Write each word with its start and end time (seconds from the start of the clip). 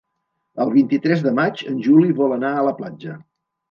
El 0.65 0.73
vint-i-tres 0.77 1.23
de 1.27 1.35
maig 1.43 1.63
en 1.75 1.79
Juli 1.91 2.19
vol 2.25 2.37
anar 2.43 2.55
a 2.57 2.69
la 2.73 2.79
platja. 2.85 3.25